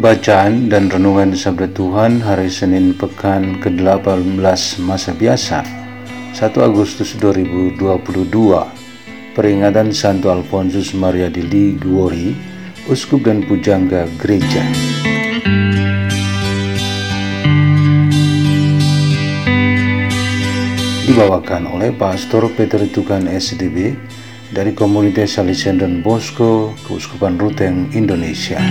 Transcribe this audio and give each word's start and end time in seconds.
Bacaan 0.00 0.72
dan 0.72 0.88
Renungan 0.88 1.36
Sabda 1.36 1.68
Tuhan 1.76 2.24
hari 2.24 2.48
Senin 2.48 2.96
Pekan 2.96 3.60
ke-18 3.60 4.80
Masa 4.80 5.12
Biasa 5.12 5.60
1 6.32 6.40
Agustus 6.40 7.20
2022 7.20 7.76
Peringatan 9.36 9.92
Santo 9.92 10.32
Alfonsus 10.32 10.96
Maria 10.96 11.28
di 11.28 11.44
Liguori 11.44 12.32
Uskup 12.88 13.28
dan 13.28 13.44
Pujangga 13.44 14.08
Gereja 14.16 14.64
Dibawakan 21.04 21.76
oleh 21.76 21.92
Pastor 21.92 22.48
Peter 22.56 22.88
Tukan 22.88 23.28
SDB 23.28 24.00
dari 24.48 24.72
Komunitas 24.72 25.36
Salesian 25.36 25.76
dan 25.76 26.00
Bosco 26.00 26.72
Keuskupan 26.88 27.36
Ruteng 27.36 27.92
Indonesia. 27.92 28.64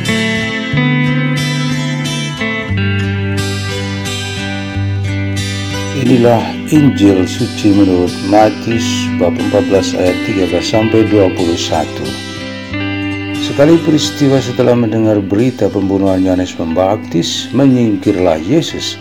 Inilah 5.99 6.55
Injil 6.71 7.27
suci 7.27 7.75
menurut 7.75 8.15
Matius 8.31 8.87
bab 9.19 9.35
14 9.35 9.99
ayat 9.99 10.15
13 10.47 10.63
sampai 10.63 11.03
21. 11.11 13.35
Sekali 13.35 13.75
peristiwa 13.83 14.39
setelah 14.39 14.79
mendengar 14.79 15.19
berita 15.19 15.67
pembunuhan 15.67 16.23
Yohanes 16.23 16.55
Pembaptis, 16.55 17.51
menyingkirlah 17.51 18.39
Yesus. 18.39 18.95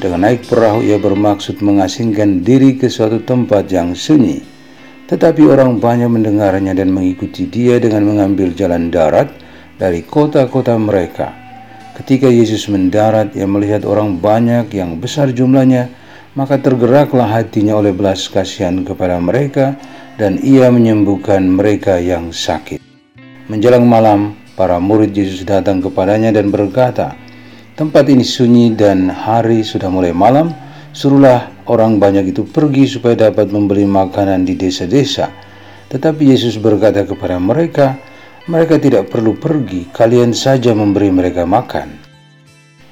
Dengan 0.00 0.24
naik 0.24 0.48
perahu 0.48 0.80
ia 0.80 0.96
bermaksud 0.96 1.60
mengasingkan 1.60 2.40
diri 2.40 2.80
ke 2.80 2.88
suatu 2.88 3.20
tempat 3.20 3.68
yang 3.68 3.92
sunyi. 3.92 4.40
Tetapi 5.12 5.44
orang 5.44 5.76
banyak 5.76 6.08
mendengarnya 6.08 6.72
dan 6.72 6.88
mengikuti 6.88 7.52
dia 7.52 7.76
dengan 7.76 8.08
mengambil 8.08 8.56
jalan 8.56 8.88
darat 8.88 9.28
dari 9.76 10.00
kota-kota 10.08 10.72
mereka. 10.80 11.36
Ketika 12.00 12.32
Yesus 12.32 12.64
mendarat, 12.72 13.36
ia 13.36 13.44
melihat 13.44 13.84
orang 13.84 14.16
banyak 14.16 14.72
yang 14.72 14.96
besar 14.96 15.36
jumlahnya, 15.36 16.00
maka 16.38 16.60
tergeraklah 16.62 17.26
hatinya 17.26 17.78
oleh 17.78 17.90
belas 17.90 18.30
kasihan 18.30 18.86
kepada 18.86 19.18
mereka 19.18 19.74
dan 20.14 20.38
ia 20.44 20.70
menyembuhkan 20.70 21.42
mereka 21.42 21.98
yang 21.98 22.30
sakit. 22.30 22.78
Menjelang 23.50 23.82
malam, 23.88 24.38
para 24.54 24.78
murid 24.78 25.10
Yesus 25.10 25.42
datang 25.42 25.82
kepadanya 25.82 26.30
dan 26.30 26.52
berkata, 26.54 27.16
Tempat 27.74 28.12
ini 28.12 28.20
sunyi 28.20 28.76
dan 28.76 29.08
hari 29.08 29.64
sudah 29.64 29.88
mulai 29.88 30.12
malam, 30.12 30.52
suruhlah 30.92 31.48
orang 31.64 31.96
banyak 31.96 32.36
itu 32.36 32.44
pergi 32.44 32.84
supaya 32.84 33.32
dapat 33.32 33.48
membeli 33.48 33.88
makanan 33.88 34.44
di 34.44 34.52
desa-desa. 34.52 35.32
Tetapi 35.88 36.28
Yesus 36.28 36.60
berkata 36.60 37.08
kepada 37.08 37.40
mereka, 37.40 37.96
mereka 38.46 38.76
tidak 38.76 39.08
perlu 39.08 39.32
pergi, 39.34 39.88
kalian 39.90 40.36
saja 40.36 40.76
memberi 40.76 41.08
mereka 41.08 41.48
makan. 41.48 41.96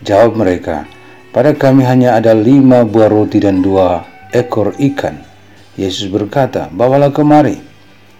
Jawab 0.02 0.40
mereka, 0.40 0.88
pada 1.30 1.52
kami 1.52 1.84
hanya 1.84 2.16
ada 2.16 2.32
lima 2.32 2.88
buah 2.88 3.12
roti 3.12 3.38
dan 3.42 3.60
dua 3.60 4.04
ekor 4.32 4.72
ikan. 4.76 5.20
Yesus 5.78 6.10
berkata, 6.10 6.66
bawalah 6.72 7.14
kemari. 7.14 7.60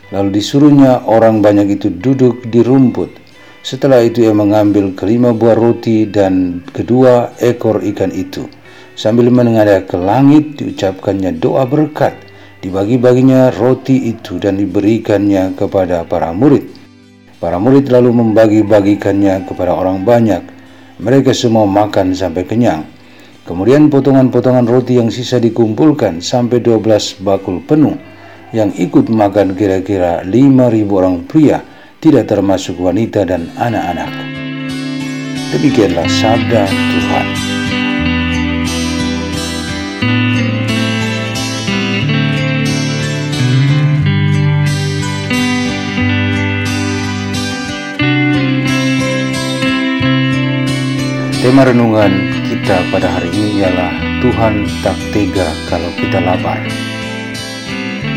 Lalu 0.09 0.41
disuruhnya 0.41 1.05
orang 1.05 1.45
banyak 1.45 1.81
itu 1.81 1.93
duduk 1.93 2.49
di 2.49 2.65
rumput. 2.65 3.13
Setelah 3.61 4.01
itu 4.01 4.25
ia 4.25 4.33
mengambil 4.33 4.97
kelima 4.97 5.37
buah 5.37 5.59
roti 5.59 6.09
dan 6.09 6.65
kedua 6.73 7.37
ekor 7.43 7.85
ikan 7.85 8.09
itu. 8.15 8.49
Sambil 8.97 9.29
menengadah 9.29 9.85
ke 9.85 9.95
langit 10.01 10.57
diucapkannya 10.57 11.37
doa 11.37 11.69
berkat. 11.69 12.17
Dibagi-baginya 12.59 13.55
roti 13.55 14.11
itu 14.11 14.43
dan 14.43 14.59
diberikannya 14.59 15.55
kepada 15.55 16.03
para 16.03 16.35
murid. 16.35 16.67
Para 17.39 17.63
murid 17.63 17.87
lalu 17.87 18.11
membagi-bagikannya 18.11 19.47
kepada 19.47 19.79
orang 19.79 20.03
banyak. 20.03 20.43
Mereka 20.99 21.31
semua 21.31 21.63
makan 21.63 22.11
sampai 22.11 22.43
kenyang. 22.43 22.83
Kemudian 23.49 23.89
potongan-potongan 23.89 24.69
roti 24.69 25.01
yang 25.01 25.09
sisa 25.09 25.41
dikumpulkan 25.41 26.21
sampai 26.21 26.61
12 26.61 27.25
bakul 27.25 27.65
penuh 27.65 27.97
yang 28.53 28.69
ikut 28.77 29.09
makan 29.09 29.57
kira-kira 29.57 30.21
5.000 30.21 30.85
orang 30.93 31.25
pria 31.25 31.65
tidak 31.97 32.29
termasuk 32.29 32.77
wanita 32.77 33.25
dan 33.25 33.49
anak-anak. 33.57 34.13
Demikianlah 35.49 36.05
sabda 36.13 36.69
Tuhan. 36.69 37.48
Tema 51.39 51.63
renungan 51.63 52.11
kita 52.51 52.83
pada 52.91 53.15
hari 53.15 53.31
ini 53.31 53.63
ialah 53.63 53.95
Tuhan 54.19 54.67
tak 54.83 54.99
tega 55.15 55.47
kalau 55.71 55.87
kita 55.95 56.19
lapar. 56.19 56.59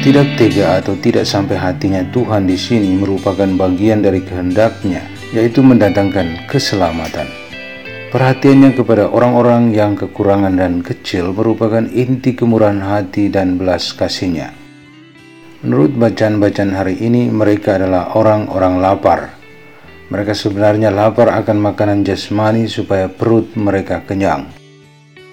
Tidak 0.01 0.41
tega 0.41 0.81
atau 0.81 0.97
tidak 0.97 1.29
sampai 1.29 1.53
hatinya 1.53 2.01
Tuhan 2.09 2.49
di 2.49 2.57
sini 2.57 2.97
merupakan 2.97 3.45
bagian 3.45 4.01
dari 4.01 4.25
kehendaknya, 4.25 5.05
yaitu 5.37 5.61
mendatangkan 5.61 6.49
keselamatan. 6.49 7.29
Perhatiannya 8.09 8.73
kepada 8.73 9.13
orang-orang 9.13 9.69
yang 9.69 9.93
kekurangan 9.93 10.57
dan 10.57 10.81
kecil 10.81 11.29
merupakan 11.29 11.85
inti 11.93 12.33
kemurahan 12.33 12.81
hati 12.81 13.29
dan 13.29 13.61
belas 13.61 13.93
kasihnya. 13.93 14.49
Menurut 15.61 15.93
bacaan-bacaan 15.93 16.73
hari 16.73 16.97
ini, 16.97 17.29
mereka 17.29 17.77
adalah 17.77 18.17
orang-orang 18.17 18.81
lapar, 18.81 19.40
mereka 20.11 20.35
sebenarnya 20.35 20.91
lapar 20.91 21.31
akan 21.31 21.71
makanan 21.71 22.03
jasmani 22.03 22.67
supaya 22.67 23.07
perut 23.07 23.55
mereka 23.55 24.03
kenyang. 24.03 24.51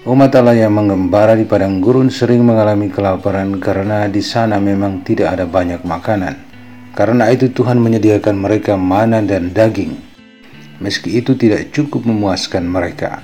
Umat 0.07 0.31
Allah 0.39 0.55
yang 0.55 0.71
mengembara 0.71 1.35
di 1.35 1.43
padang 1.43 1.83
gurun 1.83 2.07
sering 2.07 2.47
mengalami 2.47 2.87
kelaparan 2.87 3.59
karena 3.59 4.07
di 4.07 4.23
sana 4.23 4.55
memang 4.55 5.03
tidak 5.03 5.35
ada 5.35 5.43
banyak 5.43 5.83
makanan. 5.83 6.39
Karena 6.95 7.27
itu 7.27 7.51
Tuhan 7.51 7.75
menyediakan 7.83 8.39
mereka 8.39 8.79
mana 8.79 9.19
dan 9.19 9.51
daging. 9.51 9.99
Meski 10.79 11.19
itu 11.19 11.35
tidak 11.35 11.75
cukup 11.75 12.07
memuaskan 12.07 12.63
mereka. 12.63 13.19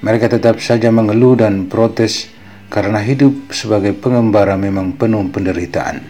Mereka 0.00 0.32
tetap 0.32 0.64
saja 0.64 0.88
mengeluh 0.88 1.36
dan 1.36 1.68
protes 1.68 2.32
karena 2.72 3.04
hidup 3.04 3.52
sebagai 3.52 3.92
pengembara 3.92 4.56
memang 4.56 4.96
penuh 4.96 5.28
penderitaan. 5.28 6.08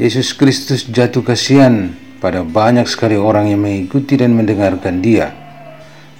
Yesus 0.00 0.32
Kristus 0.32 0.88
jatuh 0.88 1.20
kasihan 1.20 1.92
pada 2.24 2.40
banyak 2.40 2.88
sekali 2.88 3.20
orang 3.20 3.52
yang 3.52 3.60
mengikuti 3.60 4.16
dan 4.16 4.32
mendengarkan 4.32 5.04
dia. 5.04 5.28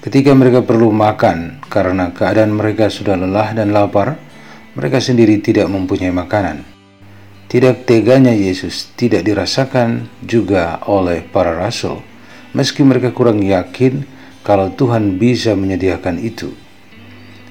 Ketika 0.04 0.36
mereka 0.36 0.60
perlu 0.60 0.92
makan 0.92 1.64
karena 1.72 2.12
keadaan 2.12 2.52
mereka 2.52 2.92
sudah 2.92 3.16
lelah 3.16 3.56
dan 3.56 3.72
lapar, 3.72 4.20
mereka 4.76 5.00
sendiri 5.00 5.40
tidak 5.40 5.64
mempunyai 5.72 6.12
makanan. 6.12 6.60
Tidak 7.48 7.88
teganya 7.88 8.36
Yesus 8.36 8.92
tidak 9.00 9.24
dirasakan 9.24 10.12
juga 10.20 10.84
oleh 10.84 11.24
para 11.24 11.56
rasul, 11.56 12.04
meski 12.52 12.84
mereka 12.84 13.16
kurang 13.16 13.40
yakin 13.40 14.04
kalau 14.44 14.76
Tuhan 14.76 15.16
bisa 15.16 15.56
menyediakan 15.56 16.20
itu. 16.20 16.52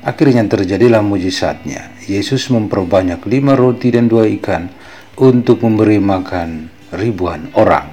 Akhirnya 0.06 0.46
terjadilah 0.46 1.02
mujizatnya. 1.02 1.98
Yesus 2.06 2.54
memperbanyak 2.54 3.26
lima 3.26 3.58
roti 3.58 3.90
dan 3.90 4.06
dua 4.06 4.30
ikan 4.38 4.70
untuk 5.18 5.66
memberi 5.66 5.98
makan 5.98 6.70
ribuan 6.94 7.50
orang 7.58 7.93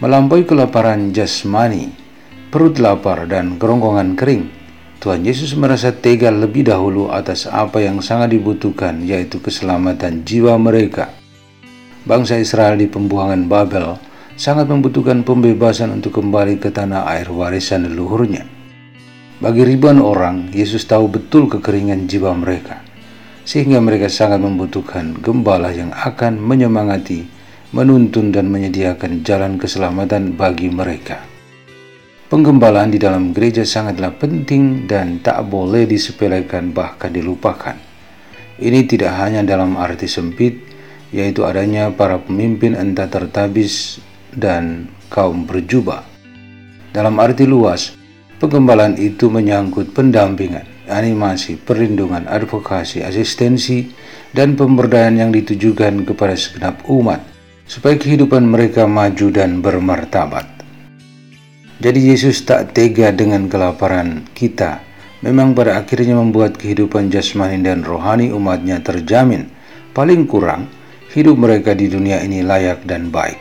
melampaui 0.00 0.48
kelaparan 0.48 1.12
jasmani, 1.12 1.92
perut 2.48 2.80
lapar 2.80 3.28
dan 3.28 3.60
kerongkongan 3.60 4.16
kering. 4.16 4.48
Tuhan 5.00 5.24
Yesus 5.24 5.56
merasa 5.56 5.96
tega 5.96 6.28
lebih 6.28 6.68
dahulu 6.68 7.08
atas 7.08 7.48
apa 7.48 7.80
yang 7.80 8.04
sangat 8.04 8.36
dibutuhkan, 8.36 9.00
yaitu 9.00 9.40
keselamatan 9.40 10.24
jiwa 10.28 10.60
mereka. 10.60 11.08
Bangsa 12.04 12.36
Israel 12.36 12.76
di 12.80 12.88
pembuangan 12.88 13.48
Babel 13.48 13.96
sangat 14.36 14.68
membutuhkan 14.68 15.24
pembebasan 15.24 15.92
untuk 15.92 16.20
kembali 16.20 16.60
ke 16.60 16.72
tanah 16.72 17.08
air 17.16 17.28
warisan 17.32 17.88
leluhurnya. 17.88 18.44
Bagi 19.40 19.64
ribuan 19.64 20.00
orang, 20.04 20.52
Yesus 20.52 20.84
tahu 20.84 21.08
betul 21.08 21.48
kekeringan 21.48 22.08
jiwa 22.08 22.36
mereka. 22.36 22.90
sehingga 23.50 23.82
mereka 23.82 24.06
sangat 24.06 24.38
membutuhkan 24.38 25.16
gembala 25.18 25.74
yang 25.74 25.90
akan 25.90 26.38
menyemangati, 26.38 27.26
menuntun 27.70 28.34
dan 28.34 28.50
menyediakan 28.50 29.22
jalan 29.22 29.54
keselamatan 29.54 30.34
bagi 30.34 30.66
mereka. 30.70 31.22
Penggembalaan 32.30 32.94
di 32.94 32.98
dalam 33.02 33.34
gereja 33.34 33.66
sangatlah 33.66 34.14
penting 34.14 34.86
dan 34.86 35.18
tak 35.18 35.42
boleh 35.50 35.86
disepelekan 35.86 36.70
bahkan 36.70 37.10
dilupakan. 37.10 37.74
Ini 38.60 38.86
tidak 38.86 39.18
hanya 39.18 39.42
dalam 39.42 39.74
arti 39.74 40.06
sempit, 40.06 40.62
yaitu 41.10 41.42
adanya 41.42 41.90
para 41.90 42.22
pemimpin 42.22 42.78
entah 42.78 43.10
tertabis 43.10 43.98
dan 44.30 44.86
kaum 45.10 45.42
berjubah. 45.46 46.06
Dalam 46.90 47.18
arti 47.18 47.46
luas, 47.46 47.94
penggembalaan 48.38 48.98
itu 48.98 49.26
menyangkut 49.30 49.90
pendampingan, 49.94 50.66
animasi, 50.90 51.54
perlindungan, 51.58 52.26
advokasi, 52.26 53.02
asistensi, 53.06 53.90
dan 54.34 54.54
pemberdayaan 54.54 55.18
yang 55.18 55.30
ditujukan 55.30 56.06
kepada 56.06 56.34
segenap 56.38 56.82
umat, 56.86 57.29
supaya 57.70 57.94
kehidupan 57.94 58.50
mereka 58.50 58.90
maju 58.90 59.30
dan 59.30 59.62
bermartabat. 59.62 60.42
Jadi 61.78 62.10
Yesus 62.10 62.42
tak 62.42 62.74
tega 62.74 63.14
dengan 63.14 63.46
kelaparan 63.46 64.26
kita. 64.34 64.82
Memang 65.22 65.54
pada 65.54 65.78
akhirnya 65.78 66.18
membuat 66.18 66.58
kehidupan 66.58 67.14
jasmani 67.14 67.62
dan 67.62 67.86
rohani 67.86 68.34
umatnya 68.34 68.82
terjamin. 68.82 69.46
Paling 69.94 70.26
kurang, 70.26 70.66
hidup 71.14 71.38
mereka 71.38 71.78
di 71.78 71.86
dunia 71.86 72.18
ini 72.26 72.42
layak 72.42 72.82
dan 72.90 73.14
baik. 73.14 73.38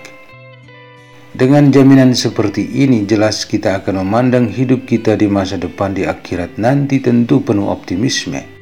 Dengan 1.33 1.73
jaminan 1.73 2.13
seperti 2.13 2.69
ini, 2.85 3.09
jelas 3.09 3.49
kita 3.49 3.81
akan 3.81 4.05
memandang 4.05 4.45
hidup 4.51 4.85
kita 4.85 5.17
di 5.17 5.25
masa 5.25 5.57
depan 5.57 5.97
di 5.97 6.05
akhirat 6.05 6.61
nanti 6.61 7.01
tentu 7.01 7.41
penuh 7.41 7.69
optimisme. 7.69 8.58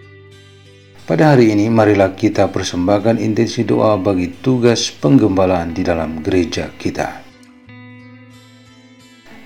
Pada 1.08 1.32
hari 1.32 1.56
ini, 1.56 1.72
marilah 1.72 2.20
kita 2.20 2.52
persembahkan 2.52 3.16
intensi 3.24 3.64
doa 3.64 3.96
bagi 3.96 4.28
tugas 4.44 4.92
penggembalaan 4.92 5.72
di 5.72 5.80
dalam 5.80 6.20
gereja 6.20 6.68
kita. 6.76 7.24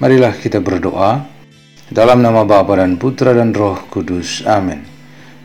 Marilah 0.02 0.34
kita 0.42 0.58
berdoa 0.58 1.22
dalam 1.94 2.26
nama 2.26 2.42
Bapa 2.50 2.82
dan 2.82 2.98
Putra 2.98 3.38
dan 3.38 3.54
Roh 3.54 3.78
Kudus. 3.94 4.42
Amin. 4.50 4.82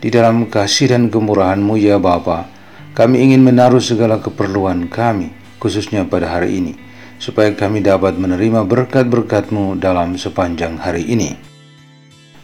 Di 0.01 0.09
dalam 0.09 0.49
kasih 0.49 0.89
dan 0.89 1.13
kemurahan-Mu 1.13 1.77
ya 1.77 2.01
Bapa, 2.01 2.49
kami 2.97 3.21
ingin 3.21 3.45
menaruh 3.45 3.77
segala 3.77 4.17
keperluan 4.17 4.89
kami, 4.89 5.29
khususnya 5.61 6.01
pada 6.01 6.33
hari 6.33 6.57
ini, 6.57 6.73
supaya 7.21 7.53
kami 7.53 7.85
dapat 7.85 8.17
menerima 8.17 8.65
berkat-berkat-Mu 8.65 9.77
dalam 9.77 10.17
sepanjang 10.17 10.81
hari 10.81 11.05
ini. 11.13 11.56